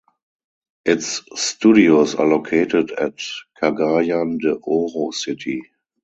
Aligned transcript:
Its 0.83 1.21
studios 1.35 2.15
are 2.15 2.25
located 2.25 2.89
at 2.89 3.19
Cagayan 3.61 4.39
de 4.39 4.53
Oro 4.55 5.11
City. 5.11 5.61